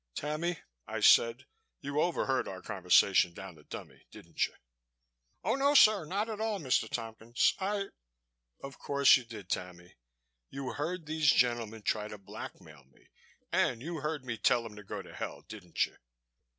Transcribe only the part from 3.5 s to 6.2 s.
the dummy, didn't you?" "Oh no, sir.